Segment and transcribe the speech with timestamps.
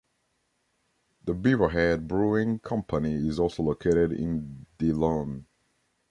[1.25, 5.45] The Beaverhead Brewing Company is also located in Dillon.